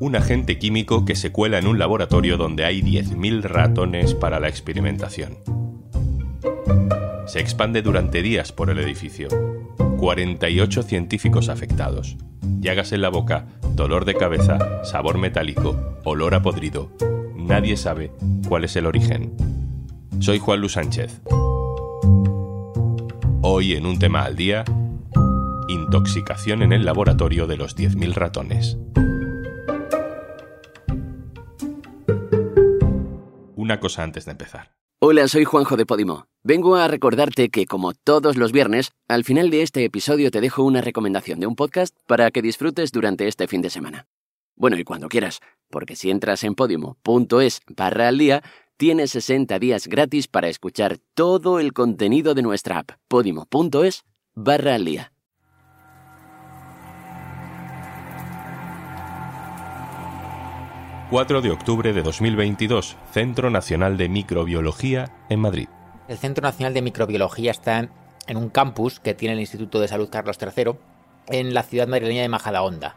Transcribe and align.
un 0.00 0.14
agente 0.14 0.58
químico 0.58 1.04
que 1.04 1.16
se 1.16 1.32
cuela 1.32 1.58
en 1.58 1.66
un 1.66 1.78
laboratorio 1.78 2.36
donde 2.36 2.64
hay 2.64 2.82
10.000 2.82 3.42
ratones 3.42 4.14
para 4.14 4.38
la 4.38 4.48
experimentación. 4.48 5.38
Se 7.26 7.40
expande 7.40 7.82
durante 7.82 8.22
días 8.22 8.52
por 8.52 8.70
el 8.70 8.78
edificio. 8.78 9.28
48 9.98 10.82
científicos 10.82 11.48
afectados. 11.48 12.16
Llagas 12.60 12.92
en 12.92 13.02
la 13.02 13.08
boca, 13.08 13.46
dolor 13.74 14.04
de 14.04 14.14
cabeza, 14.14 14.84
sabor 14.84 15.18
metálico, 15.18 15.98
olor 16.04 16.34
a 16.34 16.42
podrido. 16.42 16.90
Nadie 17.34 17.76
sabe 17.76 18.12
cuál 18.48 18.64
es 18.64 18.76
el 18.76 18.86
origen. 18.86 19.34
Soy 20.20 20.38
Juan 20.38 20.60
Luis 20.60 20.72
Sánchez. 20.72 21.20
Hoy 23.42 23.74
en 23.74 23.86
un 23.86 23.98
tema 23.98 24.22
al 24.22 24.36
día, 24.36 24.64
intoxicación 25.68 26.62
en 26.62 26.72
el 26.72 26.84
laboratorio 26.84 27.46
de 27.46 27.56
los 27.56 27.76
10.000 27.76 28.14
ratones. 28.14 28.78
Una 33.68 33.80
cosa 33.80 34.02
antes 34.02 34.24
de 34.24 34.30
empezar. 34.30 34.72
Hola, 34.98 35.28
soy 35.28 35.44
Juanjo 35.44 35.76
de 35.76 35.84
Podimo. 35.84 36.26
Vengo 36.42 36.76
a 36.76 36.88
recordarte 36.88 37.50
que, 37.50 37.66
como 37.66 37.92
todos 37.92 38.38
los 38.38 38.50
viernes, 38.50 38.92
al 39.08 39.24
final 39.24 39.50
de 39.50 39.60
este 39.60 39.84
episodio 39.84 40.30
te 40.30 40.40
dejo 40.40 40.62
una 40.62 40.80
recomendación 40.80 41.38
de 41.38 41.46
un 41.46 41.54
podcast 41.54 41.94
para 42.06 42.30
que 42.30 42.40
disfrutes 42.40 42.92
durante 42.92 43.28
este 43.28 43.46
fin 43.46 43.60
de 43.60 43.68
semana. 43.68 44.06
Bueno, 44.56 44.78
y 44.78 44.84
cuando 44.84 45.10
quieras, 45.10 45.40
porque 45.68 45.96
si 45.96 46.10
entras 46.10 46.44
en 46.44 46.54
podimo.es 46.54 47.60
barra 47.76 48.08
al 48.08 48.16
día, 48.16 48.42
tienes 48.78 49.10
60 49.10 49.58
días 49.58 49.86
gratis 49.86 50.28
para 50.28 50.48
escuchar 50.48 50.96
todo 51.12 51.60
el 51.60 51.74
contenido 51.74 52.32
de 52.32 52.40
nuestra 52.40 52.78
app, 52.78 52.92
podimo.es 53.06 54.04
barra 54.34 54.76
al 54.76 54.86
día. 54.86 55.12
4 61.10 61.40
de 61.40 61.50
octubre 61.50 61.94
de 61.94 62.02
2022, 62.02 62.98
Centro 63.12 63.48
Nacional 63.48 63.96
de 63.96 64.10
Microbiología 64.10 65.10
en 65.30 65.40
Madrid. 65.40 65.66
El 66.06 66.18
Centro 66.18 66.42
Nacional 66.42 66.74
de 66.74 66.82
Microbiología 66.82 67.50
está 67.50 67.88
en 68.26 68.36
un 68.36 68.50
campus 68.50 69.00
que 69.00 69.14
tiene 69.14 69.32
el 69.32 69.40
Instituto 69.40 69.80
de 69.80 69.88
Salud 69.88 70.10
Carlos 70.10 70.36
III 70.38 70.74
en 71.28 71.54
la 71.54 71.62
ciudad 71.62 71.88
madrileña 71.88 72.20
de 72.20 72.28
Majadahonda, 72.28 72.96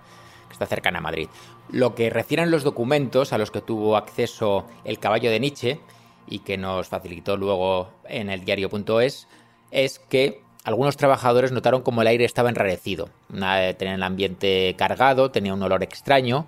que 0.49 0.53
está 0.53 0.65
cercana 0.65 0.97
a 0.97 1.01
Madrid. 1.01 1.29
Lo 1.69 1.95
que 1.95 2.09
refieren 2.09 2.51
los 2.51 2.63
documentos 2.63 3.31
a 3.31 3.37
los 3.37 3.49
que 3.49 3.61
tuvo 3.61 3.95
acceso 3.95 4.65
el 4.83 4.99
caballo 4.99 5.31
de 5.31 5.39
Nietzsche 5.39 5.79
y 6.27 6.39
que 6.39 6.57
nos 6.57 6.89
facilitó 6.89 7.37
luego 7.37 7.91
en 8.09 8.29
el 8.29 8.43
diario.es 8.43 9.29
es 9.71 9.99
que 9.99 10.41
algunos 10.65 10.97
trabajadores 10.97 11.53
notaron 11.53 11.81
como 11.81 12.01
el 12.01 12.07
aire 12.09 12.25
estaba 12.25 12.49
enrarecido. 12.49 13.07
Tenía 13.29 13.95
el 13.95 14.03
ambiente 14.03 14.75
cargado, 14.77 15.31
tenía 15.31 15.53
un 15.53 15.63
olor 15.63 15.81
extraño 15.81 16.45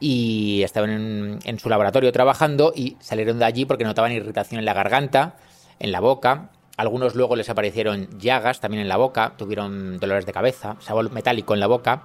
y 0.00 0.62
estaban 0.62 1.40
en, 1.42 1.58
su 1.58 1.68
laboratorio 1.68 2.12
trabajando 2.12 2.72
y 2.74 2.96
salieron 3.00 3.38
de 3.38 3.44
allí 3.44 3.64
porque 3.64 3.84
notaban 3.84 4.12
irritación 4.12 4.58
en 4.58 4.64
la 4.64 4.74
garganta, 4.74 5.36
en 5.78 5.92
la 5.92 6.00
boca. 6.00 6.50
Algunos 6.76 7.14
luego 7.14 7.36
les 7.36 7.48
aparecieron 7.48 8.08
llagas 8.18 8.60
también 8.60 8.82
en 8.82 8.88
la 8.88 8.98
boca, 8.98 9.34
tuvieron 9.36 9.98
dolores 9.98 10.26
de 10.26 10.32
cabeza, 10.32 10.76
sabor 10.80 11.10
metálico 11.10 11.54
en 11.54 11.60
la 11.60 11.66
boca 11.66 12.04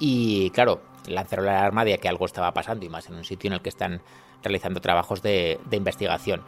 y 0.00 0.50
claro, 0.50 0.80
lanzaron 1.06 1.46
la 1.46 1.60
alarma 1.60 1.84
de 1.84 1.96
que 1.98 2.08
algo 2.08 2.26
estaba 2.26 2.52
pasando 2.52 2.84
y 2.84 2.88
más 2.88 3.08
en 3.08 3.14
un 3.14 3.24
sitio 3.24 3.48
en 3.48 3.54
el 3.54 3.60
que 3.60 3.68
están 3.68 4.02
realizando 4.42 4.80
trabajos 4.80 5.22
de, 5.22 5.60
investigación. 5.70 6.42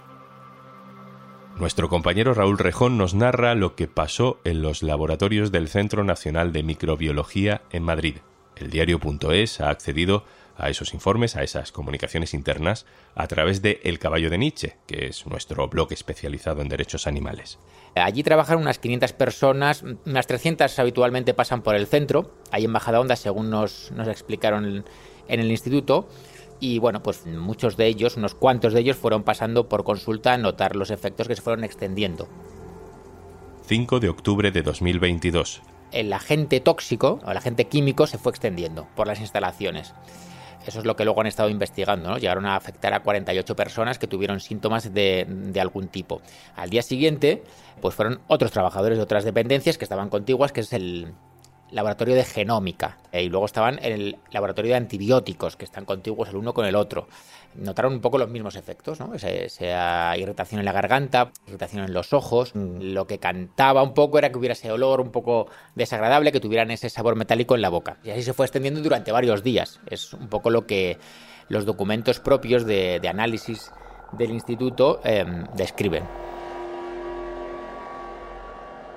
Nuestro 1.57 1.89
compañero 1.89 2.33
Raúl 2.33 2.59
Rejón 2.59 2.97
nos 2.97 3.15
narra 3.15 3.55
lo 3.55 3.77
que 3.77 3.87
pasó 3.87 4.41
en 4.45 4.63
los 4.63 4.83
laboratorios 4.83 5.53
del 5.53 5.69
Centro 5.69 6.03
Nacional 6.03 6.53
de 6.53 6.63
Microbiología 6.63 7.61
en 7.71 7.83
Madrid. 7.83 8.17
El 8.57 8.71
diario.es 8.71 9.61
ha 9.61 9.69
accedido 9.69 10.25
esos 10.59 10.95
informes, 10.95 11.37
a 11.37 11.43
esas 11.43 11.73
comunicaciones 11.73 12.35
internas, 12.35 12.87
a 13.15 13.27
través 13.27 13.63
de 13.63 13.81
El 13.85 13.99
Caballo 13.99 14.31
de 14.31 14.39
Nietzsche, 14.39 14.77
que 14.87 15.07
es 15.07 15.27
nuestro 15.27 15.69
blog 15.69 15.93
especializado 15.93 16.63
en 16.63 16.69
derechos 16.69 17.07
animales. 17.07 17.59
Allí 17.95 18.23
trabajan 18.23 18.59
unas 18.59 18.79
500 18.79 19.13
personas, 19.13 19.85
unas 20.07 20.27
300 20.27 20.79
habitualmente 20.79 21.35
pasan 21.35 21.63
por 21.63 21.75
el 21.75 21.87
centro, 21.87 22.33
ahí 22.51 22.65
en 22.65 22.73
Bajada 22.73 23.01
Onda, 23.01 23.17
según 23.17 23.51
nos, 23.51 23.91
nos 23.93 24.09
explicaron 24.09 24.85
en 25.29 25.41
el 25.41 25.51
instituto. 25.51 26.09
Y 26.61 26.79
bueno, 26.79 27.03
pues 27.03 27.27
muchos 27.27 27.77
de 27.77 27.87
ellos, 27.89 28.17
unos 28.17 28.37
cuantos 28.37 28.73
de 28.73 28.81
ellos, 28.81 28.97
fueron 28.97 29.25
pasando 29.25 29.69
por 29.69 29.83
consulta 29.83 30.33
a 30.33 30.39
notar 30.39 30.77
los 30.77 30.91
efectos 30.91 31.27
que 31.27 31.35
se 31.35 31.43
fueron 31.43 31.65
extendiendo. 31.65 32.29
5 33.67 34.01
de 34.01 34.09
octubre 34.09 34.51
de 34.53 34.63
2022. 34.63 35.63
El 35.91 36.13
agente 36.13 36.61
tóxico 36.61 37.21
o 37.25 37.31
el 37.31 37.37
agente 37.37 37.67
químico 37.67 38.07
se 38.07 38.17
fue 38.17 38.31
extendiendo 38.31 38.87
por 38.95 39.07
las 39.07 39.21
instalaciones. 39.21 39.93
Eso 40.67 40.79
es 40.79 40.85
lo 40.85 40.97
que 40.97 41.05
luego 41.05 41.21
han 41.21 41.27
estado 41.27 41.49
investigando, 41.49 42.11
¿no? 42.11 42.19
Llegaron 42.19 42.47
a 42.47 42.57
afectar 42.57 42.95
a 42.95 43.01
48 43.01 43.57
personas 43.57 43.99
que 43.99 44.07
tuvieron 44.07 44.41
síntomas 44.41 44.93
de, 44.95 45.27
de, 45.29 45.61
algún 45.61 45.89
tipo. 45.89 46.23
Al 46.57 46.71
día 46.71 46.83
siguiente, 46.83 47.43
pues 47.81 47.95
fueron 47.95 48.21
otros 48.29 48.53
trabajadores 48.53 48.99
de 48.99 49.05
otras 49.05 49.25
dependencias 49.25 49.79
que 49.79 49.85
estaban 49.85 50.09
contiguas, 50.09 50.53
que 50.53 50.61
es 50.61 50.73
el 50.73 51.15
laboratorio 51.73 52.15
de 52.15 52.25
genómica. 52.25 52.99
Y 53.13 53.29
luego 53.29 53.47
estaban 53.47 53.79
en 53.83 53.93
el 53.93 54.17
laboratorio 54.31 54.71
de 54.71 54.77
antibióticos, 54.77 55.57
que 55.57 55.65
están 55.65 55.85
contiguos 55.85 56.29
el 56.29 56.37
uno 56.37 56.55
con 56.55 56.67
el 56.67 56.77
otro 56.77 57.09
notaron 57.55 57.95
un 57.95 58.01
poco 58.01 58.19
los 58.19 58.31
mismos 58.31 58.57
efectos, 58.57 59.01
¿no? 59.01 59.13
Esa, 59.15 60.17
irritación 60.17 60.61
en 60.61 60.65
la 60.65 60.73
garganta, 60.73 61.33
irritación 61.47 61.85
en 61.85 61.93
los 61.93 62.13
ojos. 62.13 62.53
Lo 62.55 63.07
que 63.07 63.19
cantaba 63.19 63.83
un 63.83 63.95
poco 63.95 64.19
era 64.19 64.31
que 64.31 64.39
hubiera 64.39 64.53
ese 64.53 64.71
olor 64.71 65.01
un 65.01 65.11
poco 65.11 65.49
desagradable, 65.75 66.33
que 66.33 66.41
tuvieran 66.41 66.71
ese 66.71 66.89
sabor 66.91 67.17
metálico 67.17 67.55
en 67.55 67.63
la 67.63 67.69
boca. 67.69 67.99
Y 68.05 68.11
así 68.11 68.23
se 68.23 68.33
fue 68.33 68.47
extendiendo 68.47 68.81
durante 68.81 69.13
varios 69.13 69.43
días. 69.43 69.81
Es 69.87 70.13
un 70.15 70.29
poco 70.29 70.51
lo 70.51 70.67
que 70.67 70.99
los 71.49 71.65
documentos 71.65 72.21
propios 72.21 72.65
de, 72.65 73.01
análisis 73.09 73.71
del 74.13 74.31
instituto 74.31 75.01
em, 75.05 75.45
describen. 75.55 76.05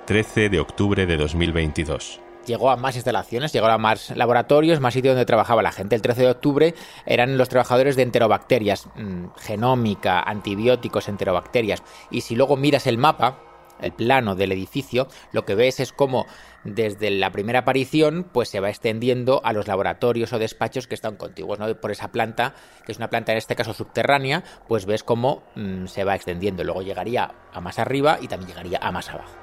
13 0.06 0.48
de 0.48 0.60
octubre 0.60 1.04
de 1.04 1.16
2022 1.16 2.20
llegó 2.46 2.70
a 2.70 2.76
más 2.76 2.94
instalaciones, 2.94 3.52
llegó 3.52 3.66
a 3.66 3.78
más 3.78 4.10
laboratorios, 4.16 4.80
más 4.80 4.94
sitios 4.94 5.14
donde 5.14 5.26
trabajaba 5.26 5.62
la 5.62 5.72
gente. 5.72 5.96
El 5.96 6.02
13 6.02 6.22
de 6.22 6.30
octubre 6.30 6.74
eran 7.04 7.36
los 7.36 7.48
trabajadores 7.48 7.96
de 7.96 8.02
enterobacterias, 8.02 8.86
mm, 8.94 9.26
genómica, 9.36 10.20
antibióticos, 10.20 11.08
enterobacterias. 11.08 11.82
Y 12.10 12.22
si 12.22 12.36
luego 12.36 12.56
miras 12.56 12.86
el 12.86 12.98
mapa, 12.98 13.40
el 13.80 13.92
plano 13.92 14.34
del 14.34 14.52
edificio, 14.52 15.08
lo 15.32 15.44
que 15.44 15.54
ves 15.54 15.80
es 15.80 15.92
como 15.92 16.26
desde 16.64 17.10
la 17.10 17.30
primera 17.30 17.60
aparición 17.60 18.26
pues 18.32 18.48
se 18.48 18.60
va 18.60 18.70
extendiendo 18.70 19.40
a 19.44 19.52
los 19.52 19.68
laboratorios 19.68 20.32
o 20.32 20.38
despachos 20.38 20.86
que 20.86 20.94
están 20.94 21.16
contiguos, 21.16 21.58
¿no? 21.58 21.74
Por 21.80 21.90
esa 21.90 22.10
planta, 22.10 22.54
que 22.84 22.92
es 22.92 22.98
una 22.98 23.10
planta 23.10 23.32
en 23.32 23.38
este 23.38 23.54
caso 23.54 23.74
subterránea, 23.74 24.42
pues 24.66 24.86
ves 24.86 25.02
cómo 25.02 25.42
mm, 25.54 25.86
se 25.86 26.04
va 26.04 26.14
extendiendo. 26.14 26.64
Luego 26.64 26.82
llegaría 26.82 27.34
a 27.52 27.60
más 27.60 27.78
arriba 27.78 28.18
y 28.20 28.28
también 28.28 28.48
llegaría 28.48 28.78
a 28.80 28.90
más 28.90 29.10
abajo. 29.10 29.36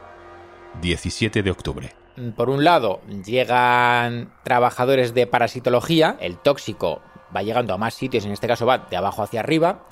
17 0.82 1.44
de 1.44 1.52
octubre. 1.52 2.03
Por 2.36 2.52
un 2.52 2.64
lado, 2.64 3.02
llegan 3.26 4.32
trabajadores 4.44 5.16
de 5.16 5.26
parasitología, 5.26 6.16
el 6.20 6.38
tóxico 6.38 7.02
va 7.36 7.42
llegando 7.42 7.74
a 7.74 7.80
más 7.80 7.96
sitios, 7.96 8.26
en 8.26 8.32
este 8.32 8.48
caso 8.48 8.68
va 8.68 8.78
de 8.78 8.96
abajo 8.96 9.24
hacia 9.24 9.40
arriba, 9.40 9.88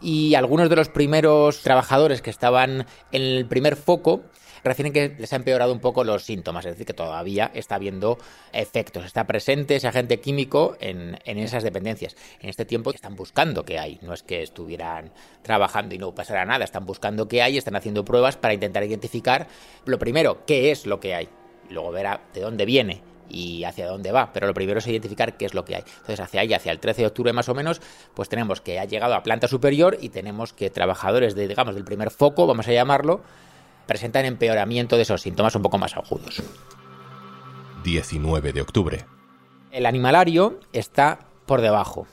y 0.00 0.34
algunos 0.34 0.68
de 0.68 0.74
los 0.74 0.88
primeros 0.88 1.62
trabajadores 1.62 2.22
que 2.22 2.30
estaban 2.30 2.86
en 3.12 3.22
el 3.22 3.46
primer 3.46 3.76
foco 3.76 4.22
refieren 4.64 4.92
que 4.92 5.14
les 5.16 5.32
ha 5.32 5.36
empeorado 5.36 5.72
un 5.72 5.78
poco 5.78 6.02
los 6.02 6.24
síntomas, 6.24 6.66
es 6.66 6.72
decir, 6.72 6.86
que 6.86 6.92
todavía 6.92 7.52
está 7.54 7.76
habiendo 7.76 8.18
efectos, 8.52 9.04
está 9.04 9.26
presente 9.28 9.76
ese 9.76 9.86
agente 9.86 10.20
químico 10.20 10.76
en, 10.80 11.18
en 11.24 11.38
esas 11.38 11.62
dependencias. 11.62 12.16
En 12.40 12.48
este 12.50 12.64
tiempo 12.64 12.90
están 12.90 13.14
buscando 13.14 13.64
qué 13.64 13.78
hay, 13.78 13.98
no 14.02 14.12
es 14.12 14.24
que 14.24 14.42
estuvieran 14.42 15.12
trabajando 15.42 15.94
y 15.94 15.98
no 15.98 16.14
pasara 16.14 16.44
nada, 16.44 16.64
están 16.64 16.84
buscando 16.84 17.28
qué 17.28 17.42
hay, 17.42 17.56
están 17.56 17.76
haciendo 17.76 18.04
pruebas 18.04 18.36
para 18.36 18.54
intentar 18.54 18.82
identificar, 18.82 19.46
lo 19.84 19.98
primero, 19.98 20.44
qué 20.46 20.72
es 20.72 20.84
lo 20.84 20.98
que 20.98 21.14
hay 21.14 21.28
luego 21.70 21.90
verá 21.90 22.20
de 22.34 22.40
dónde 22.40 22.64
viene 22.64 23.02
y 23.28 23.64
hacia 23.64 23.86
dónde 23.86 24.12
va, 24.12 24.32
pero 24.32 24.46
lo 24.46 24.54
primero 24.54 24.78
es 24.78 24.86
identificar 24.86 25.36
qué 25.36 25.46
es 25.46 25.54
lo 25.54 25.64
que 25.64 25.76
hay. 25.76 25.84
Entonces, 25.86 26.20
hacia 26.20 26.40
ahí, 26.40 26.52
hacia 26.52 26.72
el 26.72 26.80
13 26.80 27.02
de 27.02 27.06
octubre 27.06 27.32
más 27.32 27.48
o 27.48 27.54
menos, 27.54 27.80
pues 28.14 28.28
tenemos 28.28 28.60
que 28.60 28.80
ha 28.80 28.84
llegado 28.84 29.14
a 29.14 29.22
planta 29.22 29.48
superior 29.48 29.96
y 30.00 30.08
tenemos 30.08 30.52
que 30.52 30.70
trabajadores 30.70 31.34
de, 31.34 31.48
digamos, 31.48 31.74
del 31.74 31.84
primer 31.84 32.10
foco, 32.10 32.46
vamos 32.46 32.66
a 32.68 32.72
llamarlo, 32.72 33.20
presentan 33.86 34.24
empeoramiento 34.24 34.96
de 34.96 35.02
esos 35.02 35.22
síntomas 35.22 35.54
un 35.54 35.62
poco 35.62 35.78
más 35.78 35.96
agudos. 35.96 36.42
19 37.84 38.52
de 38.52 38.60
octubre. 38.60 39.06
El 39.70 39.86
animalario 39.86 40.58
está 40.72 41.26
por 41.46 41.60
debajo. 41.60 42.06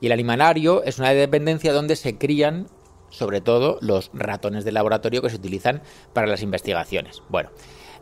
Y 0.00 0.06
el 0.06 0.12
animalario 0.12 0.82
es 0.82 0.98
una 0.98 1.10
dependencia 1.10 1.72
donde 1.72 1.96
se 1.96 2.18
crían 2.18 2.66
sobre 3.10 3.40
todo 3.40 3.78
los 3.80 4.10
ratones 4.12 4.64
de 4.64 4.72
laboratorio 4.72 5.22
que 5.22 5.30
se 5.30 5.36
utilizan 5.36 5.82
para 6.12 6.26
las 6.26 6.42
investigaciones. 6.42 7.22
Bueno, 7.28 7.50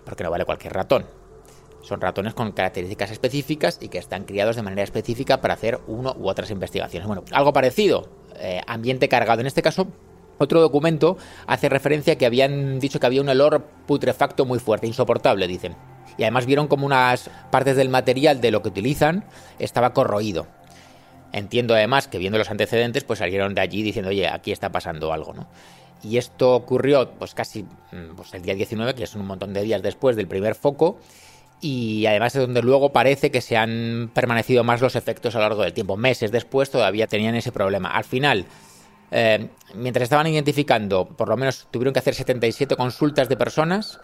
porque 0.04 0.24
no 0.24 0.30
vale 0.30 0.44
cualquier 0.44 0.72
ratón. 0.72 1.06
Son 1.82 2.00
ratones 2.00 2.34
con 2.34 2.52
características 2.52 3.10
específicas 3.10 3.78
y 3.80 3.88
que 3.88 3.98
están 3.98 4.24
criados 4.24 4.56
de 4.56 4.62
manera 4.62 4.84
específica 4.84 5.40
para 5.40 5.54
hacer 5.54 5.80
uno 5.88 6.14
u 6.16 6.28
otras 6.28 6.50
investigaciones. 6.50 7.06
Bueno, 7.06 7.24
algo 7.32 7.52
parecido, 7.52 8.08
eh, 8.36 8.60
ambiente 8.66 9.08
cargado. 9.08 9.40
En 9.40 9.48
este 9.48 9.62
caso, 9.62 9.88
otro 10.38 10.60
documento 10.60 11.16
hace 11.46 11.68
referencia 11.68 12.16
que 12.16 12.26
habían 12.26 12.78
dicho 12.78 13.00
que 13.00 13.06
había 13.06 13.20
un 13.20 13.28
olor 13.28 13.64
putrefacto 13.86 14.44
muy 14.44 14.60
fuerte, 14.60 14.86
insoportable, 14.86 15.46
dicen. 15.48 15.76
Y 16.16 16.22
además 16.22 16.46
vieron 16.46 16.68
como 16.68 16.86
unas 16.86 17.30
partes 17.50 17.76
del 17.76 17.88
material 17.88 18.40
de 18.40 18.50
lo 18.50 18.62
que 18.62 18.68
utilizan 18.68 19.24
estaba 19.58 19.92
corroído. 19.92 20.46
Entiendo 21.32 21.74
además 21.74 22.08
que 22.08 22.18
viendo 22.18 22.38
los 22.38 22.50
antecedentes, 22.50 23.04
pues 23.04 23.18
salieron 23.18 23.54
de 23.54 23.62
allí 23.62 23.82
diciendo, 23.82 24.10
oye, 24.10 24.28
aquí 24.28 24.52
está 24.52 24.70
pasando 24.70 25.12
algo, 25.12 25.32
¿no? 25.32 25.48
Y 26.02 26.16
esto 26.18 26.54
ocurrió 26.54 27.10
pues 27.18 27.34
casi 27.34 27.62
mm, 27.62 28.16
pues, 28.16 28.34
el 28.34 28.42
día 28.42 28.54
19, 28.54 28.94
que 28.94 29.04
es 29.04 29.14
un 29.14 29.26
montón 29.26 29.52
de 29.52 29.62
días 29.62 29.82
después 29.82 30.16
del 30.16 30.26
primer 30.26 30.54
foco, 30.54 30.98
y 31.60 32.06
además 32.06 32.34
es 32.34 32.42
donde 32.42 32.60
luego 32.60 32.92
parece 32.92 33.30
que 33.30 33.40
se 33.40 33.56
han 33.56 34.10
permanecido 34.12 34.64
más 34.64 34.80
los 34.80 34.96
efectos 34.96 35.34
a 35.36 35.38
lo 35.38 35.44
largo 35.44 35.62
del 35.62 35.72
tiempo. 35.72 35.96
Meses 35.96 36.32
después 36.32 36.70
todavía 36.70 37.06
tenían 37.06 37.36
ese 37.36 37.52
problema. 37.52 37.90
Al 37.90 38.02
final, 38.02 38.46
eh, 39.12 39.48
mientras 39.74 40.02
estaban 40.02 40.26
identificando, 40.26 41.06
por 41.06 41.28
lo 41.28 41.36
menos 41.36 41.68
tuvieron 41.70 41.92
que 41.92 42.00
hacer 42.00 42.14
77 42.14 42.74
consultas 42.74 43.28
de 43.28 43.36
personas 43.36 44.00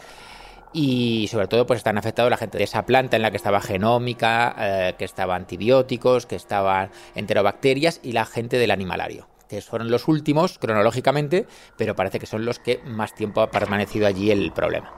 y 0.73 1.27
sobre 1.33 1.49
todo 1.49 1.67
pues 1.67 1.79
están 1.79 1.99
afectados 1.99 2.31
la 2.31 2.37
gente 2.37 2.59
de 2.59 2.65
esa 2.65 2.87
planta 2.87 3.17
en 3.17 3.23
la 3.23 3.33
que 3.33 3.39
estaba 3.39 3.61
genómica, 3.61 4.55
eh, 4.57 4.95
que 4.97 5.05
estaba 5.05 5.35
antibióticos, 5.35 6.27
que 6.27 6.37
estaban 6.37 6.91
enterobacterias 7.17 7.99
y 8.05 8.13
la 8.13 8.25
gente 8.25 8.57
del 8.59 8.71
animalario 8.71 9.27
que 9.49 9.61
fueron 9.63 9.91
los 9.91 10.09
últimos 10.09 10.59
cronológicamente, 10.59 11.47
pero 11.77 11.97
parece 11.97 12.19
que 12.19 12.27
son 12.27 12.45
los 12.45 12.59
que 12.59 12.81
más 12.85 13.15
tiempo 13.15 13.41
ha 13.41 13.51
permanecido 13.51 14.07
allí 14.07 14.31
el 14.31 14.53
problema. 14.53 14.93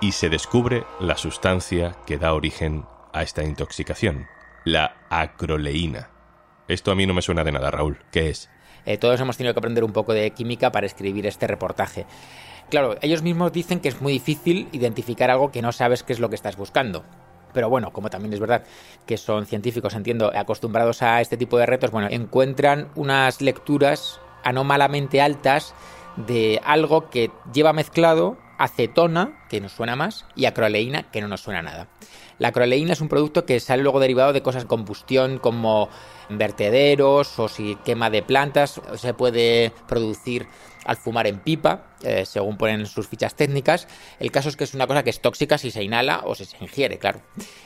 Y 0.00 0.12
se 0.12 0.30
descubre 0.30 0.84
la 0.98 1.16
sustancia 1.16 1.96
que 2.06 2.16
da 2.16 2.32
origen 2.32 2.84
a 3.12 3.22
esta 3.22 3.42
intoxicación, 3.42 4.26
la 4.64 4.96
acroleína. 5.10 6.10
Esto 6.68 6.90
a 6.90 6.94
mí 6.94 7.06
no 7.06 7.14
me 7.14 7.22
suena 7.22 7.44
de 7.44 7.52
nada, 7.52 7.70
Raúl. 7.70 7.98
¿Qué 8.10 8.30
es? 8.30 8.48
Eh, 8.86 8.96
todos 8.96 9.20
hemos 9.20 9.36
tenido 9.36 9.52
que 9.52 9.58
aprender 9.58 9.84
un 9.84 9.92
poco 9.92 10.14
de 10.14 10.30
química 10.30 10.72
para 10.72 10.86
escribir 10.86 11.26
este 11.26 11.46
reportaje. 11.46 12.06
Claro, 12.70 12.96
ellos 13.02 13.22
mismos 13.22 13.52
dicen 13.52 13.80
que 13.80 13.88
es 13.88 14.00
muy 14.00 14.12
difícil 14.12 14.68
identificar 14.72 15.30
algo 15.30 15.50
que 15.50 15.60
no 15.60 15.72
sabes 15.72 16.02
qué 16.02 16.12
es 16.12 16.20
lo 16.20 16.28
que 16.28 16.36
estás 16.36 16.56
buscando. 16.56 17.04
Pero 17.52 17.68
bueno, 17.68 17.92
como 17.92 18.10
también 18.10 18.32
es 18.32 18.40
verdad 18.40 18.64
que 19.06 19.16
son 19.16 19.46
científicos, 19.46 19.94
entiendo, 19.94 20.30
acostumbrados 20.34 21.02
a 21.02 21.20
este 21.20 21.36
tipo 21.36 21.58
de 21.58 21.66
retos, 21.66 21.90
bueno, 21.90 22.08
encuentran 22.10 22.88
unas 22.94 23.40
lecturas 23.40 24.20
anómalamente 24.44 25.20
altas 25.20 25.74
de 26.16 26.60
algo 26.64 27.10
que 27.10 27.30
lleva 27.52 27.72
mezclado 27.72 28.36
acetona, 28.60 29.46
que 29.48 29.60
nos 29.60 29.72
suena 29.72 29.96
más, 29.96 30.26
y 30.36 30.44
acroleína, 30.44 31.10
que 31.10 31.22
no 31.22 31.28
nos 31.28 31.40
suena 31.40 31.62
nada. 31.62 31.88
La 32.40 32.48
acroleína 32.48 32.94
es 32.94 33.02
un 33.02 33.08
producto 33.08 33.44
que 33.44 33.60
sale 33.60 33.82
luego 33.82 34.00
derivado 34.00 34.32
de 34.32 34.40
cosas 34.40 34.62
de 34.62 34.68
combustión 34.68 35.38
como 35.38 35.90
vertederos 36.30 37.38
o 37.38 37.48
si 37.48 37.76
quema 37.84 38.08
de 38.08 38.22
plantas, 38.22 38.80
se 38.96 39.12
puede 39.12 39.72
producir 39.86 40.46
al 40.86 40.96
fumar 40.96 41.26
en 41.26 41.40
pipa, 41.40 41.94
eh, 42.02 42.24
según 42.24 42.56
ponen 42.56 42.86
sus 42.86 43.06
fichas 43.06 43.34
técnicas. 43.34 43.86
El 44.18 44.32
caso 44.32 44.48
es 44.48 44.56
que 44.56 44.64
es 44.64 44.72
una 44.72 44.86
cosa 44.86 45.02
que 45.02 45.10
es 45.10 45.20
tóxica 45.20 45.58
si 45.58 45.70
se 45.70 45.84
inhala 45.84 46.22
o 46.24 46.34
si 46.34 46.46
se 46.46 46.56
ingiere, 46.62 46.98
claro. 46.98 47.20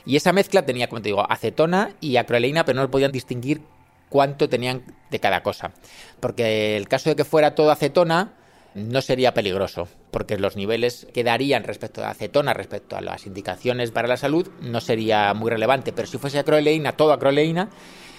Y 0.05 0.17
esa 0.17 0.33
mezcla 0.33 0.65
tenía, 0.65 0.89
como 0.89 1.01
te 1.01 1.07
digo, 1.07 1.25
acetona 1.31 1.95
y 2.01 2.17
acroleína, 2.17 2.65
pero 2.65 2.81
no 2.81 2.91
podían 2.91 3.13
distinguir 3.13 3.61
cuánto 4.09 4.49
tenían 4.49 4.83
de 5.09 5.19
cada 5.21 5.41
cosa. 5.41 5.71
Porque 6.19 6.75
el 6.75 6.89
caso 6.89 7.09
de 7.09 7.15
que 7.15 7.23
fuera 7.23 7.55
todo 7.55 7.71
acetona 7.71 8.33
no 8.75 9.01
sería 9.01 9.33
peligroso, 9.33 9.87
porque 10.11 10.37
los 10.37 10.57
niveles 10.57 11.07
que 11.13 11.23
darían 11.23 11.63
respecto 11.63 12.03
a 12.03 12.09
acetona, 12.09 12.53
respecto 12.53 12.97
a 12.97 13.01
las 13.01 13.25
indicaciones 13.25 13.91
para 13.91 14.09
la 14.09 14.17
salud, 14.17 14.49
no 14.61 14.81
sería 14.81 15.33
muy 15.33 15.49
relevante. 15.49 15.93
Pero 15.93 16.07
si 16.07 16.17
fuese 16.17 16.39
acroleína, 16.39 16.91
todo 16.91 17.13
acroleína, 17.13 17.69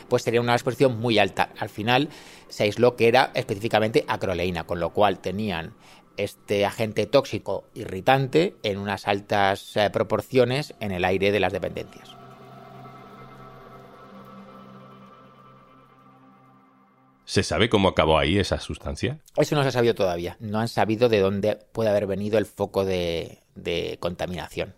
pues 0.08 0.23
sería 0.23 0.41
una 0.41 0.55
exposición 0.55 0.99
muy 0.99 1.19
alta. 1.19 1.50
Al 1.58 1.69
final 1.69 2.08
se 2.49 2.64
aisló 2.64 2.97
que 2.97 3.08
era 3.08 3.31
específicamente 3.35 4.05
acroleína, 4.08 4.64
con 4.64 4.81
lo 4.81 4.94
cual 4.94 5.19
tenían 5.19 5.75
este 6.17 6.64
agente 6.64 7.05
tóxico 7.05 7.64
irritante 7.75 8.56
en 8.62 8.79
unas 8.79 9.06
altas 9.06 9.76
eh, 9.76 9.91
proporciones 9.91 10.75
en 10.81 10.93
el 10.93 11.05
aire 11.05 11.32
de 11.32 11.41
las 11.41 11.53
dependencias. 11.53 12.15
¿Se 17.36 17.42
sabe 17.42 17.68
cómo 17.68 17.88
acabó 17.88 18.16
ahí 18.16 18.38
esa 18.38 18.58
sustancia? 18.60 19.18
Eso 19.36 19.56
no 19.56 19.62
se 19.62 19.68
ha 19.68 19.72
sabido 19.72 19.94
todavía. 19.94 20.38
No 20.40 20.58
han 20.58 20.68
sabido 20.68 21.10
de 21.10 21.20
dónde 21.20 21.58
puede 21.70 21.90
haber 21.90 22.06
venido 22.06 22.38
el 22.38 22.46
foco 22.46 22.86
de 22.86 23.98
contaminación 24.00 24.74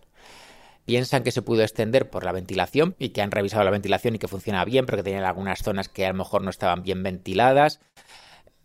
piensan 0.85 1.23
que 1.23 1.31
se 1.31 1.41
pudo 1.43 1.63
extender 1.63 2.11
por 2.11 2.25
la 2.25 2.33
ventilación 2.33 2.97
y 2.99 3.11
que 3.11 3.23
han 3.23 3.31
revisado 3.31 3.63
la 3.63 3.71
ventilación 3.71 4.17
y 4.17 4.19
que 4.19 4.27
funciona 4.27 4.65
bien, 4.65 4.87
pero 4.87 4.97
que 4.97 5.03
tenían 5.05 5.23
algunas 5.23 5.63
zonas 5.63 5.89
que 5.89 6.05
a 6.05 6.09
lo 6.09 6.15
mejor 6.15 6.43
no 6.43 6.51
estaban 6.51 6.83
bien 6.83 7.05
ventiladas. 7.05 7.79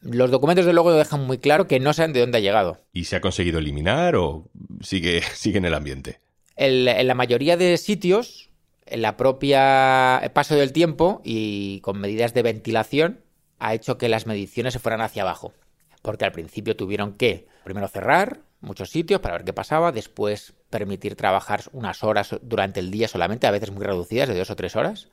Los 0.02 0.32
documentos 0.32 0.66
de 0.66 0.74
luego 0.74 0.92
dejan 0.92 1.28
muy 1.28 1.38
claro 1.38 1.68
que 1.68 1.80
no 1.80 1.94
saben 1.94 2.14
de 2.14 2.22
dónde 2.22 2.40
ha 2.40 2.42
llegado. 2.42 2.80
¿Y 2.94 3.04
se 3.04 3.18
ha 3.18 3.22
conseguido 3.22 3.60
eliminar 3.60 4.16
o 4.16 4.50
sigue, 4.82 5.22
sigue 5.36 5.60
en 5.60 5.66
el 5.66 5.74
ambiente? 5.76 6.20
en 6.56 7.08
la 7.08 7.14
mayoría 7.14 7.58
de 7.58 7.78
sitios, 7.78 8.50
en 8.88 9.04
la 9.04 9.18
propia 9.18 10.32
paso 10.34 10.56
del 10.56 10.74
tiempo 10.74 11.22
y 11.24 11.80
con 11.82 12.00
medidas 12.00 12.34
de 12.34 12.42
ventilación, 12.42 13.23
ha 13.64 13.74
hecho 13.74 13.98
que 13.98 14.10
las 14.10 14.28
mediciones 14.28 14.74
se 14.74 14.80
fueran 14.80 15.00
hacia 15.00 15.22
abajo. 15.22 15.54
Porque 16.02 16.26
al 16.26 16.34
principio 16.34 16.76
tuvieron 16.76 17.14
que 17.14 17.48
primero 17.64 17.88
cerrar 17.88 18.42
muchos 18.60 18.90
sitios 18.90 19.22
para 19.22 19.36
ver 19.36 19.46
qué 19.46 19.54
pasaba, 19.54 19.94
después 19.94 20.54
permitir 20.70 21.16
trabajar 21.16 21.62
unas 21.72 22.04
horas 22.04 22.36
durante 22.42 22.82
el 22.82 22.92
día 22.92 23.08
solamente, 23.08 23.48
a 23.48 23.52
veces 23.52 23.72
muy 23.72 23.86
reducidas, 23.86 24.28
de 24.28 24.38
dos 24.38 24.50
o 24.50 24.58
tres 24.58 24.76
horas, 24.76 25.08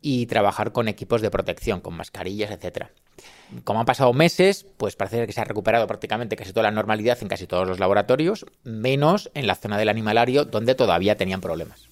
y 0.00 0.26
trabajar 0.26 0.72
con 0.72 0.88
equipos 0.88 1.22
de 1.22 1.30
protección, 1.30 1.80
con 1.80 1.94
mascarillas, 1.94 2.50
etcétera. 2.50 2.90
Como 3.62 3.78
han 3.78 3.86
pasado 3.86 4.12
meses, 4.12 4.66
pues 4.76 4.96
parece 4.96 5.24
que 5.24 5.32
se 5.32 5.40
ha 5.40 5.44
recuperado 5.44 5.86
prácticamente 5.86 6.34
casi 6.34 6.52
toda 6.52 6.64
la 6.64 6.72
normalidad 6.72 7.18
en 7.22 7.28
casi 7.28 7.46
todos 7.46 7.68
los 7.68 7.78
laboratorios, 7.78 8.46
menos 8.64 9.30
en 9.34 9.46
la 9.46 9.54
zona 9.54 9.78
del 9.78 9.90
animalario, 9.90 10.44
donde 10.44 10.74
todavía 10.74 11.16
tenían 11.16 11.40
problemas. 11.40 11.88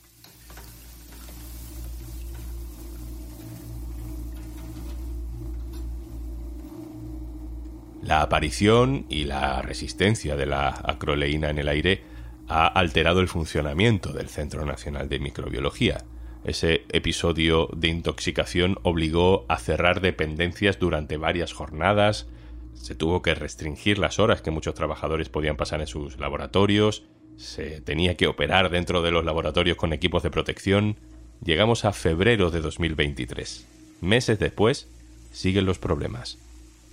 La 8.15 8.23
aparición 8.23 9.07
y 9.09 9.25
la 9.25 9.61
resistencia 9.61 10.37
de 10.37 10.47
la 10.47 10.69
acroleína 10.69 11.51
en 11.51 11.59
el 11.59 11.67
aire 11.67 12.05
ha 12.47 12.69
alterado 12.69 13.19
el 13.19 13.27
funcionamiento 13.27 14.13
del 14.13 14.29
Centro 14.29 14.65
Nacional 14.65 15.09
de 15.09 15.19
Microbiología. 15.19 16.05
Ese 16.45 16.85
episodio 16.91 17.69
de 17.75 17.89
intoxicación 17.89 18.79
obligó 18.85 19.45
a 19.49 19.59
cerrar 19.59 20.01
dependencias 20.01 20.79
durante 20.79 21.17
varias 21.17 21.53
jornadas, 21.53 22.29
se 22.75 22.95
tuvo 22.95 23.21
que 23.21 23.35
restringir 23.35 23.99
las 23.99 24.21
horas 24.21 24.43
que 24.43 24.53
muchos 24.53 24.77
trabajadores 24.77 25.29
podían 25.29 25.57
pasar 25.57 25.81
en 25.81 25.89
sus 25.89 26.17
laboratorios, 26.21 27.03
se 27.37 27.81
tenía 27.81 28.17
que 28.17 28.29
operar 28.29 28.71
dentro 28.71 29.03
de 29.03 29.11
los 29.11 29.25
laboratorios 29.25 29.77
con 29.77 29.93
equipos 29.93 30.23
de 30.23 30.31
protección. 30.31 31.01
Llegamos 31.45 31.85
a 31.85 31.93
febrero 31.93 32.53
de 32.53 32.61
2023. 32.61 33.67
Meses 34.03 34.39
después, 34.39 34.89
siguen 35.33 35.67
los 35.67 35.81
problemas. 35.81 36.44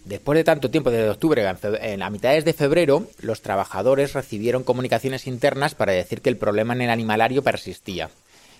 Después 0.05 0.36
de 0.36 0.43
tanto 0.43 0.72
tiempo, 0.72 0.89
desde 0.89 1.10
octubre, 1.10 1.48
en, 1.81 2.01
a 2.01 2.10
mitades 2.10 2.43
de 2.43 2.53
febrero, 2.53 3.08
los 3.22 3.41
trabajadores 3.41 4.13
recibieron 4.13 4.63
comunicaciones 4.63 5.27
internas 5.27 5.75
para 5.75 5.93
decir 5.93 6.22
que 6.22 6.29
el 6.29 6.38
problema 6.38 6.74
en 6.74 6.81
el 6.81 6.89
animalario 6.89 7.43
persistía, 7.43 8.10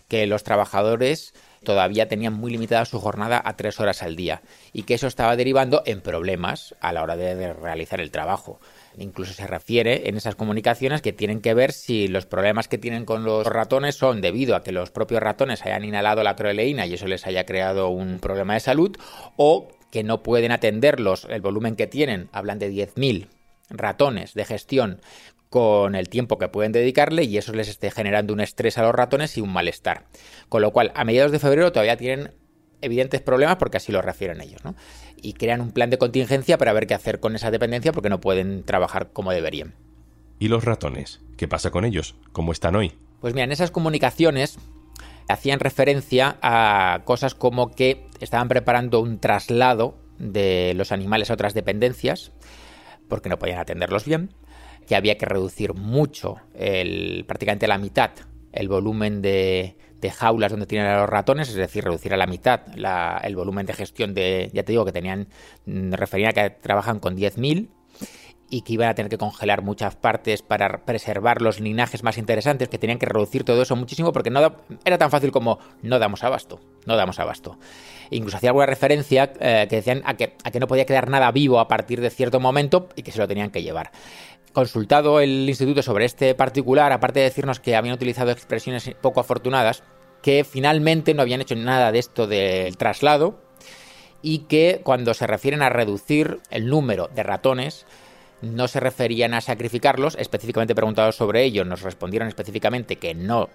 que 0.08 0.28
los 0.28 0.44
trabajadores 0.44 1.34
todavía 1.64 2.08
tenían 2.08 2.34
muy 2.34 2.52
limitada 2.52 2.86
su 2.86 3.00
jornada 3.00 3.42
a 3.44 3.56
tres 3.56 3.80
horas 3.80 4.04
al 4.04 4.16
día 4.16 4.42
y 4.74 4.84
que 4.84 4.94
eso 4.94 5.08
estaba 5.08 5.36
derivando 5.36 5.84
en 5.86 6.02
problemas 6.02 6.76
a 6.80 6.94
la 6.94 7.04
hora 7.04 7.16
de 7.16 7.54
realizar 7.54 8.02
el 8.02 8.12
trabajo. 8.12 8.60
Incluso 8.98 9.34
se 9.34 9.48
refiere 9.48 10.10
en 10.10 10.18
esas 10.18 10.36
comunicaciones 10.36 11.02
que 11.02 11.14
tienen 11.14 11.42
que 11.42 11.54
ver 11.54 11.72
si 11.72 12.08
los 12.08 12.26
problemas 12.26 12.68
que 12.68 12.78
tienen 12.78 13.06
con 13.06 13.24
los 13.24 13.48
ratones 13.48 13.96
son 13.96 14.22
debido 14.22 14.56
a 14.56 14.64
que 14.64 14.72
los 14.72 14.92
propios 14.92 15.22
ratones 15.22 15.66
hayan 15.66 15.86
inhalado 15.86 16.24
la 16.24 16.36
croleína 16.36 16.86
y 16.86 16.96
eso 16.96 17.08
les 17.08 17.26
haya 17.26 17.46
creado 17.46 17.90
un 17.90 18.20
problema 18.20 18.56
de 18.56 18.60
salud 18.60 18.98
o 19.38 19.70
que 19.92 20.04
no 20.04 20.24
pueden 20.24 20.52
atenderlos, 20.52 21.28
el 21.30 21.42
volumen 21.42 21.76
que 21.76 21.88
tienen, 21.88 22.30
hablan 22.32 22.60
de 22.60 22.72
10.000 22.72 23.28
ratones 23.70 24.34
de 24.34 24.46
gestión 24.46 25.02
con 25.50 25.96
el 25.96 26.08
tiempo 26.08 26.38
que 26.38 26.48
pueden 26.48 26.72
dedicarle 26.72 27.26
y 27.26 27.38
eso 27.38 27.54
les 27.54 27.68
esté 27.68 27.92
generando 27.92 28.34
un 28.34 28.40
estrés 28.40 28.78
a 28.78 28.84
los 28.84 28.96
ratones 28.96 29.38
y 29.38 29.42
un 29.42 29.52
malestar. 29.52 30.06
Con 30.48 30.62
lo 30.62 30.72
cual, 30.72 30.94
a 30.96 31.04
mediados 31.04 31.34
de 31.34 31.40
febrero 31.40 31.74
todavía 31.74 31.98
tienen 31.98 32.32
evidentes 32.80 33.22
problemas 33.22 33.58
porque 33.58 33.78
así 33.78 33.92
lo 33.92 34.02
refieren 34.02 34.42
ellos, 34.42 34.64
¿no? 34.64 34.76
Y 35.22 35.34
crean 35.34 35.62
un 35.62 35.72
plan 35.72 35.90
de 35.90 35.98
contingencia 35.98 36.58
para 36.58 36.74
ver 36.74 36.88
qué 36.88 36.94
hacer 36.94 37.20
con 37.20 37.36
esa 37.36 37.52
dependencia 37.52 37.92
porque 37.92 38.10
no 38.10 38.22
pueden 38.22 38.64
trabajar 38.64 39.12
como 39.12 39.32
deberían. 39.32 39.76
¿Y 40.40 40.48
los 40.48 40.64
ratones? 40.64 41.22
¿Qué 41.38 41.48
pasa 41.48 41.70
con 41.70 41.86
ellos? 41.86 42.16
¿Cómo 42.32 42.54
están 42.54 42.76
hoy? 42.76 42.94
Pues 43.20 43.34
mira, 43.34 43.44
en 43.44 43.52
esas 43.52 43.72
comunicaciones 43.72 44.58
hacían 45.28 45.60
referencia 45.60 46.38
a 46.42 47.02
cosas 47.06 47.36
como 47.36 47.72
que 47.72 48.08
estaban 48.20 48.48
preparando 48.48 49.00
un 49.00 49.20
traslado 49.20 49.98
de 50.18 50.74
los 50.76 50.92
animales 50.92 51.30
a 51.30 51.34
otras 51.34 51.54
dependencias 51.54 52.32
porque 53.12 53.28
no 53.28 53.38
podían 53.38 53.60
atenderlos 53.60 54.06
bien, 54.06 54.34
que 54.88 54.96
había 54.96 55.18
que 55.18 55.26
reducir 55.26 55.74
mucho, 55.74 56.38
el, 56.56 57.26
prácticamente 57.28 57.66
a 57.66 57.70
la 57.70 57.78
mitad, 57.78 58.12
el 58.54 58.70
volumen 58.70 59.22
de, 59.22 59.76
jaulas 60.14 60.52
donde 60.52 60.66
tienen 60.66 60.88
a 60.88 61.02
los 61.02 61.10
ratones, 61.10 61.50
es 61.50 61.56
decir, 61.56 61.84
reducir 61.84 62.14
a 62.14 62.18
la 62.18 62.26
mitad 62.26 62.62
el 63.22 63.36
volumen 63.36 63.66
de 63.66 63.74
gestión 63.74 64.14
de, 64.14 64.50
ya 64.54 64.64
te 64.64 64.72
digo, 64.72 64.86
que 64.86 64.94
tenían, 64.94 65.28
referían 65.66 66.30
a 66.30 66.34
que 66.34 66.50
trabajan 66.52 67.00
con 67.00 67.18
10.000 67.18 67.68
y 68.52 68.62
que 68.62 68.74
iban 68.74 68.90
a 68.90 68.94
tener 68.94 69.10
que 69.10 69.18
congelar 69.18 69.64
muchas 69.64 69.96
partes 69.96 70.44
para 70.44 70.86
preservar 70.86 71.42
los 71.42 71.60
linajes 71.60 72.04
más 72.04 72.18
interesantes, 72.18 72.68
que 72.70 72.78
tenían 72.78 73.00
que 73.00 73.08
reducir 73.08 73.44
todo 73.44 73.62
eso 73.62 73.76
muchísimo 73.76 74.12
porque 74.12 74.30
no 74.30 74.54
era 74.86 74.98
tan 74.98 75.10
fácil 75.10 75.32
como 75.32 75.58
no 75.82 75.98
damos 75.98 76.24
abasto, 76.24 76.60
no 76.86 76.98
damos 76.98 77.18
abasto. 77.20 77.58
incluso 78.12 78.38
hacía 78.38 78.50
alguna 78.50 78.66
referencia 78.66 79.32
eh, 79.40 79.68
que 79.70 79.78
decían 79.78 80.04
a 80.06 80.16
que, 80.16 80.36
a 80.44 80.52
que 80.52 80.60
no 80.60 80.68
podía 80.68 80.86
quedar 80.86 81.10
nada 81.10 81.32
vivo 81.32 81.60
a 81.60 81.68
partir 81.70 82.02
de 82.02 82.10
cierto 82.10 82.40
momento 82.42 82.90
y 82.96 83.04
que 83.04 83.12
se 83.12 83.20
lo 83.20 83.28
tenían 83.28 83.50
que 83.50 83.64
llevar 83.64 83.92
consultado 84.52 85.22
el 85.22 85.48
instituto 85.48 85.82
sobre 85.82 86.04
este 86.04 86.36
particular, 86.36 86.92
aparte 86.92 87.20
de 87.20 87.26
decirnos 87.26 87.62
que 87.62 87.78
habían 87.78 87.96
utilizado 87.96 88.32
expresiones 88.32 88.92
poco 89.02 89.22
afortunadas, 89.22 89.82
que 90.22 90.44
finalmente 90.44 91.14
no 91.14 91.22
habían 91.22 91.40
hecho 91.40 91.56
nada 91.56 91.94
de 91.94 92.00
esto 92.00 92.28
del 92.28 92.76
traslado 92.76 93.40
y 94.22 94.40
que 94.40 94.82
cuando 94.84 95.14
se 95.14 95.26
refieren 95.26 95.62
a 95.62 95.70
reducir 95.70 96.40
el 96.50 96.68
número 96.68 97.08
de 97.08 97.24
ratones, 97.24 97.86
no 98.42 98.68
se 98.68 98.80
referían 98.80 99.34
a 99.34 99.42
sacrificarlos, 99.42 100.16
específicamente 100.20 100.76
preguntados 100.76 101.16
sobre 101.16 101.44
ello, 101.44 101.66
nos 101.66 101.82
respondieron 101.82 102.28
específicamente 102.28 102.96
que 102.96 103.14
no 103.14 103.50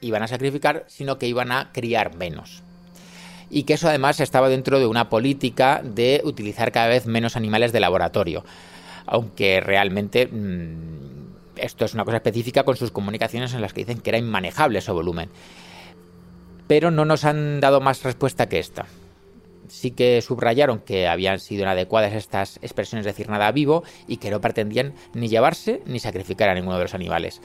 iban 0.00 0.22
a 0.22 0.28
sacrificar, 0.28 0.84
sino 0.88 1.18
que 1.18 1.28
iban 1.28 1.52
a 1.52 1.70
criar 1.72 2.16
menos. 2.16 2.62
Y 3.50 3.64
que 3.64 3.74
eso 3.74 3.88
además 3.88 4.20
estaba 4.20 4.48
dentro 4.48 4.78
de 4.78 4.86
una 4.86 5.08
política 5.10 5.82
de 5.84 6.22
utilizar 6.24 6.72
cada 6.72 6.88
vez 6.88 7.06
menos 7.06 7.36
animales 7.36 7.72
de 7.72 7.80
laboratorio. 7.80 8.44
Aunque 9.06 9.60
realmente 9.60 10.26
mmm, 10.26 11.32
esto 11.56 11.84
es 11.84 11.94
una 11.94 12.04
cosa 12.04 12.16
específica 12.16 12.64
con 12.64 12.76
sus 12.76 12.90
comunicaciones 12.90 13.52
en 13.52 13.60
las 13.60 13.72
que 13.72 13.82
dicen 13.82 14.00
que 14.00 14.10
era 14.10 14.18
inmanejable 14.18 14.80
su 14.80 14.94
volumen. 14.94 15.28
Pero 16.66 16.90
no 16.90 17.04
nos 17.04 17.24
han 17.24 17.60
dado 17.60 17.80
más 17.80 18.02
respuesta 18.02 18.48
que 18.48 18.58
esta 18.58 18.86
sí 19.68 19.90
que 19.92 20.20
subrayaron 20.22 20.80
que 20.80 21.08
habían 21.08 21.38
sido 21.38 21.62
inadecuadas 21.62 22.12
estas 22.14 22.58
expresiones 22.62 23.04
de 23.04 23.12
decir 23.12 23.28
nada 23.28 23.50
vivo 23.52 23.84
y 24.06 24.18
que 24.18 24.30
no 24.30 24.40
pretendían 24.40 24.94
ni 25.14 25.28
llevarse 25.28 25.82
ni 25.86 25.98
sacrificar 25.98 26.48
a 26.48 26.54
ninguno 26.54 26.76
de 26.76 26.84
los 26.84 26.94
animales. 26.94 27.40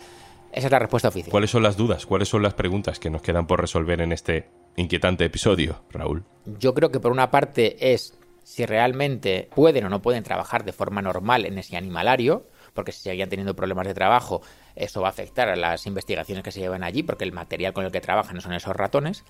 Esa 0.52 0.68
es 0.68 0.72
la 0.72 0.80
respuesta 0.80 1.10
oficial. 1.10 1.32
¿Cuáles 1.32 1.52
son 1.52 1.64
las 1.64 1.78
dudas? 1.78 2.06
¿Cuáles 2.06 2.30
son 2.30 2.42
las 2.42 2.54
preguntas 2.54 3.00
que 3.00 3.10
nos 3.10 3.22
quedan 3.22 3.48
por 3.48 3.62
resolver 3.62 4.02
en 4.02 4.12
este 4.12 4.50
inquietante 4.76 5.26
episodio, 5.26 5.84
Raúl? 5.92 6.24
Yo 6.46 6.74
creo 6.74 6.92
que 6.92 7.00
por 7.00 7.12
una 7.12 7.30
parte 7.30 7.94
es 7.94 8.18
si 8.44 8.66
realmente 8.66 9.50
pueden 9.54 9.84
o 9.86 9.90
no 9.90 10.02
pueden 10.02 10.24
trabajar 10.24 10.64
de 10.64 10.72
forma 10.72 11.02
normal 11.02 11.46
en 11.46 11.58
ese 11.58 11.76
animalario, 11.76 12.48
porque 12.74 12.94
si 12.94 13.02
seguían 13.02 13.28
teniendo 13.28 13.58
problemas 13.58 13.88
de 13.88 13.94
trabajo, 13.94 14.42
eso 14.74 15.02
va 15.02 15.08
a 15.08 15.12
afectar 15.12 15.50
a 15.50 15.58
las 15.58 15.86
investigaciones 15.86 16.46
que 16.46 16.52
se 16.52 16.62
llevan 16.62 16.84
allí, 16.84 17.04
porque 17.04 17.26
el 17.26 17.34
material 17.34 17.74
con 17.74 17.84
el 17.84 17.92
que 17.92 18.00
trabajan 18.00 18.36
no 18.36 18.42
son 18.42 18.54
esos 18.54 18.74
ratones. 18.74 19.26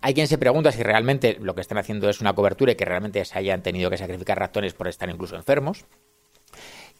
Hay 0.00 0.14
quien 0.14 0.28
se 0.28 0.38
pregunta 0.38 0.72
si 0.72 0.82
realmente 0.82 1.38
lo 1.40 1.54
que 1.54 1.60
están 1.60 1.78
haciendo 1.78 2.08
es 2.08 2.20
una 2.20 2.34
cobertura 2.34 2.72
y 2.72 2.74
que 2.76 2.84
realmente 2.84 3.24
se 3.24 3.38
hayan 3.38 3.62
tenido 3.62 3.90
que 3.90 3.96
sacrificar 3.96 4.38
ratones 4.38 4.74
por 4.74 4.88
estar 4.88 5.08
incluso 5.08 5.36
enfermos. 5.36 5.84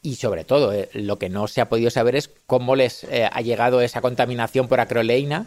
Y 0.02 0.16
sobre 0.16 0.44
todo, 0.44 0.72
eh, 0.72 0.88
lo 0.92 1.18
que 1.18 1.28
no 1.28 1.48
se 1.48 1.60
ha 1.60 1.68
podido 1.68 1.90
saber 1.90 2.16
es 2.16 2.30
cómo 2.46 2.76
les 2.76 3.04
eh, 3.04 3.28
ha 3.30 3.40
llegado 3.40 3.80
esa 3.80 4.00
contaminación 4.00 4.68
por 4.68 4.80
acroleína, 4.80 5.46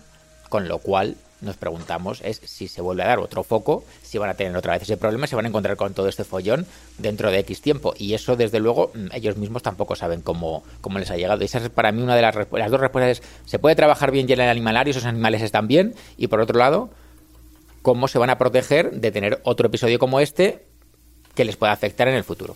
con 0.50 0.68
lo 0.68 0.80
cual 0.80 1.16
nos 1.42 1.56
preguntamos 1.56 2.22
es 2.24 2.42
si 2.44 2.68
se 2.68 2.82
vuelve 2.82 3.04
a 3.04 3.08
dar 3.08 3.20
otro 3.20 3.44
foco, 3.44 3.86
si 4.04 4.18
van 4.18 4.30
a 4.30 4.34
tener 4.34 4.56
otra 4.58 4.74
vez 4.74 4.82
ese 4.82 4.98
problema, 4.98 5.28
se 5.28 5.36
van 5.36 5.46
a 5.46 5.48
encontrar 5.48 5.78
con 5.78 5.94
todo 5.94 6.10
este 6.10 6.24
follón 6.24 6.66
dentro 6.98 7.32
de 7.32 7.40
X 7.40 7.62
tiempo. 7.62 7.94
Y 7.98 8.14
eso, 8.14 8.36
desde 8.36 8.60
luego, 8.60 8.92
mm, 8.94 9.08
ellos 9.14 9.38
mismos 9.38 9.64
tampoco 9.64 9.96
saben 9.96 10.22
cómo, 10.22 10.64
cómo 10.82 11.00
les 11.00 11.10
ha 11.12 11.16
llegado. 11.16 11.42
Y 11.42 11.46
esa 11.46 11.60
es 11.60 11.70
para 11.70 11.92
mí 11.92 12.02
una 12.02 12.16
de 12.16 12.22
las, 12.22 12.36
dos 12.36 12.80
respuestas. 12.82 13.22
¿se 13.46 13.60
puede 13.60 13.76
trabajar 13.76 14.12
bien 14.12 14.28
ya 14.28 14.36
en 14.36 14.42
el 14.42 14.50
animalario? 14.50 14.92
¿Esos 14.92 15.06
animales 15.06 15.42
están 15.42 15.68
bien? 15.68 15.96
Y 16.18 16.28
por 16.28 16.42
otro 16.42 16.60
lado, 16.60 16.90
cómo 17.82 18.08
se 18.08 18.20
van 18.20 18.30
a 18.30 18.38
proteger 18.38 18.92
de 18.92 19.12
tener 19.12 19.42
otro 19.44 19.68
episodio 19.68 20.00
como 20.00 20.20
este 20.20 20.68
que 21.36 21.46
les 21.46 21.58
pueda 21.58 21.72
afectar 21.72 22.08
en 22.08 22.16
el 22.16 22.24
futuro. 22.24 22.56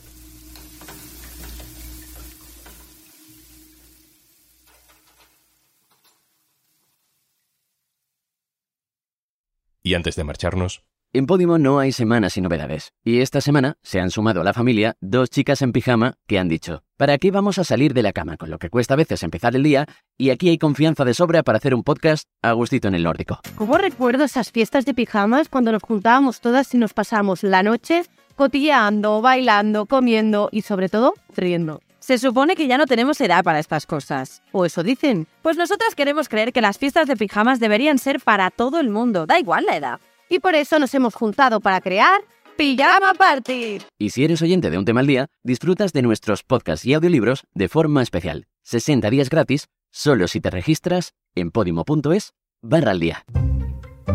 Y 9.85 9.95
antes 9.95 10.15
de 10.15 10.23
marcharnos, 10.23 10.83
en 11.11 11.27
Podimo 11.27 11.59
no 11.59 11.77
hay 11.77 11.91
semanas 11.91 12.33
sin 12.33 12.43
novedades. 12.43 12.93
Y 13.03 13.19
esta 13.19 13.41
semana 13.41 13.77
se 13.83 13.99
han 13.99 14.09
sumado 14.09 14.41
a 14.41 14.43
la 14.43 14.53
familia 14.53 14.95
dos 14.99 15.29
chicas 15.29 15.61
en 15.61 15.73
pijama 15.73 16.15
que 16.25 16.39
han 16.39 16.47
dicho, 16.47 16.83
¿para 17.03 17.17
qué 17.17 17.31
vamos 17.31 17.59
a 17.59 17.65
salir 17.65 17.93
de 17.93 18.01
la 18.01 18.13
cama 18.13 18.37
con 18.37 18.49
lo 18.49 18.57
que 18.57 18.69
cuesta 18.69 18.93
a 18.93 18.95
veces 18.95 19.23
empezar 19.23 19.53
el 19.57 19.63
día? 19.63 19.87
Y 20.17 20.29
aquí 20.29 20.47
hay 20.47 20.57
confianza 20.57 21.03
de 21.03 21.13
sobra 21.13 21.43
para 21.43 21.57
hacer 21.57 21.75
un 21.75 21.83
podcast 21.83 22.29
a 22.41 22.53
gustito 22.53 22.87
en 22.87 22.95
el 22.95 23.03
nórdico. 23.03 23.41
¿Cómo 23.57 23.77
recuerdo 23.77 24.23
esas 24.23 24.53
fiestas 24.53 24.85
de 24.85 24.93
pijamas 24.93 25.49
cuando 25.49 25.73
nos 25.73 25.83
juntábamos 25.83 26.39
todas 26.39 26.73
y 26.73 26.77
nos 26.77 26.93
pasamos 26.93 27.43
la 27.43 27.61
noche 27.61 28.03
cotilleando, 28.37 29.21
bailando, 29.21 29.85
comiendo 29.85 30.47
y 30.53 30.61
sobre 30.61 30.87
todo 30.87 31.13
riendo? 31.35 31.81
Se 31.99 32.17
supone 32.17 32.55
que 32.55 32.67
ya 32.67 32.77
no 32.77 32.85
tenemos 32.85 33.19
edad 33.19 33.43
para 33.43 33.59
estas 33.59 33.85
cosas. 33.85 34.41
¿O 34.53 34.63
eso 34.63 34.81
dicen? 34.81 35.27
Pues 35.41 35.57
nosotras 35.57 35.95
queremos 35.95 36.29
creer 36.29 36.53
que 36.53 36.61
las 36.61 36.77
fiestas 36.77 37.09
de 37.09 37.17
pijamas 37.17 37.59
deberían 37.59 37.99
ser 37.99 38.21
para 38.21 38.49
todo 38.49 38.79
el 38.79 38.89
mundo, 38.89 39.25
da 39.25 39.37
igual 39.39 39.65
la 39.65 39.75
edad 39.75 39.99
y 40.33 40.39
por 40.39 40.55
eso 40.55 40.79
nos 40.79 40.93
hemos 40.95 41.13
juntado 41.13 41.59
para 41.59 41.79
crear 41.79 42.21
Pijama 42.57 43.13
Party. 43.13 43.79
Y 43.97 44.09
si 44.11 44.23
eres 44.23 44.41
oyente 44.41 44.69
de 44.69 44.77
un 44.77 44.85
tema 44.85 44.99
al 44.99 45.07
día, 45.07 45.27
disfrutas 45.43 45.93
de 45.93 46.01
nuestros 46.01 46.43
podcasts 46.43 46.85
y 46.85 46.93
audiolibros 46.93 47.43
de 47.53 47.67
forma 47.67 48.01
especial. 48.01 48.47
60 48.63 49.09
días 49.09 49.29
gratis, 49.29 49.67
solo 49.91 50.27
si 50.27 50.41
te 50.41 50.49
registras 50.49 51.13
en 51.35 51.51
podimo.es 51.51 52.33
barra 52.61 52.91
al 52.91 52.99
día. 52.99 53.25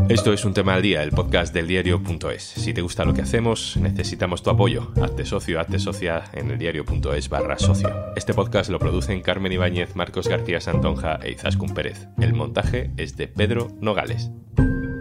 Esto 0.08 0.32
es 0.32 0.44
un 0.44 0.54
tema 0.54 0.74
al 0.74 0.82
día, 0.82 1.02
el 1.02 1.10
podcast 1.10 1.52
del 1.52 1.66
diario.es. 1.66 2.42
Si 2.42 2.72
te 2.72 2.80
gusta 2.80 3.04
lo 3.04 3.14
que 3.14 3.22
hacemos, 3.22 3.76
necesitamos 3.76 4.42
tu 4.42 4.50
apoyo. 4.50 4.92
Hazte 5.02 5.24
socio, 5.24 5.60
hazte 5.60 5.78
socia 5.78 6.24
en 6.32 6.50
el 6.50 6.58
diario.es 6.58 7.28
barra 7.28 7.58
socio. 7.58 7.90
Este 8.16 8.34
podcast 8.34 8.70
lo 8.70 8.78
producen 8.78 9.20
Carmen 9.22 9.52
Ibáñez, 9.52 9.96
Marcos 9.96 10.28
García 10.28 10.60
Santonja 10.60 11.18
e 11.22 11.32
Izaskun 11.32 11.74
Pérez. 11.74 12.08
El 12.18 12.34
montaje 12.34 12.90
es 12.96 13.16
de 13.16 13.28
Pedro 13.28 13.68
Nogales. 13.80 14.30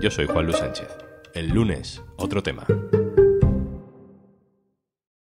Yo 0.01 0.11
soy 0.11 0.27
Juan 0.27 0.45
Luis 0.45 0.57
Sánchez. 0.57 0.89
El 1.33 1.49
lunes, 1.49 2.01
otro 2.17 2.43
tema. 2.43 2.65